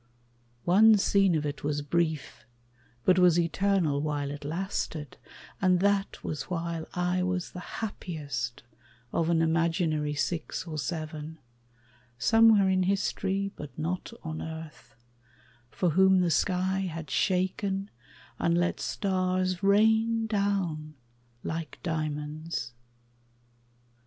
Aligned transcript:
One 0.65 0.97
scene 0.97 1.35
of 1.35 1.45
it 1.45 1.63
Was 1.63 1.83
brief, 1.83 2.43
but 3.05 3.19
was 3.19 3.37
eternal 3.37 4.01
while 4.01 4.31
it 4.31 4.43
lasted; 4.43 5.17
And 5.61 5.79
that 5.81 6.23
was 6.23 6.49
while 6.49 6.87
I 6.95 7.21
was 7.21 7.51
the 7.51 7.59
happiest 7.83 8.63
Of 9.13 9.29
an 9.29 9.43
imaginary 9.43 10.15
six 10.15 10.65
or 10.65 10.79
seven, 10.79 11.37
Somewhere 12.17 12.67
in 12.67 12.81
history 12.81 13.51
but 13.55 13.77
not 13.77 14.11
on 14.23 14.41
earth, 14.41 14.95
For 15.69 15.91
whom 15.91 16.21
the 16.21 16.31
sky 16.31 16.79
had 16.79 17.11
shaken 17.11 17.91
and 18.39 18.57
let 18.57 18.79
stars 18.79 19.61
Rain 19.61 20.25
down 20.25 20.95
like 21.43 21.77
diamonds. 21.83 22.73